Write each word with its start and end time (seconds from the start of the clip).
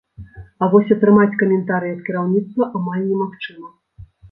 А 0.61 0.69
вось 0.71 0.93
атрымаць 0.95 1.37
каментарый 1.43 1.95
ад 1.97 2.01
кіраўніцтва 2.09 2.69
амаль 2.83 3.07
немагчыма. 3.13 3.69